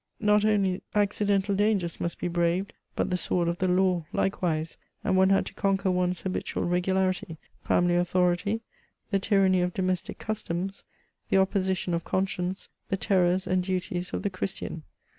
[0.19, 4.75] Not only acci dental dangers must be braved, but the sword of the law likewise,
[5.03, 8.61] and one had to conquer one's habitual regularity, family authority,
[9.11, 10.85] the tyranny of domestic customs,
[11.29, 14.81] the oppo sition of conscience, the terrors and duties of the Christian.